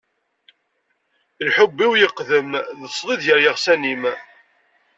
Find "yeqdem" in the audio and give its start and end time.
1.97-2.51